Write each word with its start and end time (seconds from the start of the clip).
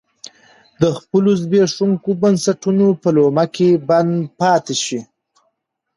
د 0.81 0.83
خپلو 0.99 1.31
زبېښونکو 1.41 2.09
بنسټونو 2.21 2.87
په 3.01 3.09
لومه 3.15 3.45
کې 3.55 3.69
بند 3.89 4.13
پاتې 4.39 4.75
شي. 4.85 4.99